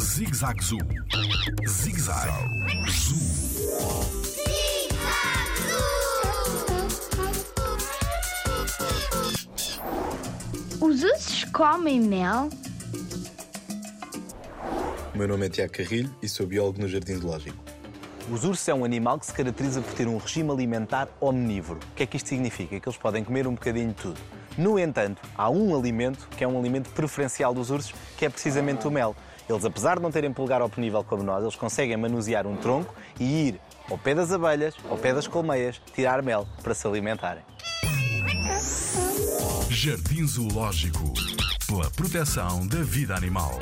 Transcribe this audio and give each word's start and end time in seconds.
Zig-Zag 0.00 0.64
Zoo. 0.64 0.78
Zig-Zag 1.68 2.30
Zoo. 2.90 3.18
Os 10.80 11.02
ursos 11.04 11.44
comem 11.52 12.00
mel? 12.00 12.48
O 15.14 15.18
meu 15.18 15.28
nome 15.28 15.46
é 15.46 15.48
Tiago 15.48 15.72
Carrilho 15.72 16.12
e 16.20 16.28
sou 16.28 16.46
biólogo 16.46 16.80
no 16.80 16.88
Jardim 16.88 17.14
Zoológico. 17.14 17.56
Os 18.28 18.42
ursos 18.42 18.66
é 18.68 18.74
um 18.74 18.84
animal 18.84 19.20
que 19.20 19.26
se 19.26 19.32
caracteriza 19.32 19.80
por 19.80 19.94
ter 19.94 20.08
um 20.08 20.16
regime 20.16 20.50
alimentar 20.50 21.08
omnívoro. 21.20 21.78
O 21.92 21.94
que 21.94 22.02
é 22.02 22.06
que 22.06 22.16
isto 22.16 22.28
significa? 22.28 22.80
Que 22.80 22.88
eles 22.88 22.98
podem 22.98 23.22
comer 23.22 23.46
um 23.46 23.54
bocadinho 23.54 23.88
de 23.88 23.94
tudo. 23.94 24.39
No 24.56 24.78
entanto, 24.78 25.22
há 25.36 25.48
um 25.48 25.76
alimento 25.76 26.28
que 26.36 26.44
é 26.44 26.48
um 26.48 26.58
alimento 26.58 26.90
preferencial 26.90 27.54
dos 27.54 27.70
ursos, 27.70 27.94
que 28.16 28.26
é 28.26 28.28
precisamente 28.28 28.86
o 28.86 28.90
mel. 28.90 29.14
Eles, 29.48 29.64
apesar 29.64 29.96
de 29.96 30.02
não 30.02 30.10
terem 30.10 30.32
polegar 30.32 30.62
oponível 30.62 31.02
como 31.02 31.22
nós, 31.22 31.42
eles 31.42 31.56
conseguem 31.56 31.96
manusear 31.96 32.46
um 32.46 32.56
tronco 32.56 32.94
e 33.18 33.48
ir 33.48 33.60
ao 33.90 33.98
pé 33.98 34.14
das 34.14 34.30
abelhas, 34.30 34.74
ao 34.88 34.96
pé 34.96 35.12
das 35.12 35.26
colmeias, 35.26 35.80
tirar 35.94 36.22
mel 36.22 36.46
para 36.62 36.74
se 36.74 36.86
alimentarem. 36.86 37.42
Jardim 39.68 40.26
Zoológico. 40.26 41.12
Pela 41.66 41.90
proteção 41.90 42.66
da 42.66 42.82
vida 42.82 43.14
animal. 43.14 43.58